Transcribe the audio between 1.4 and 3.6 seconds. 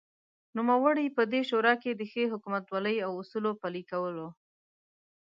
شورا کې دښې حکومتولۍ او اصولو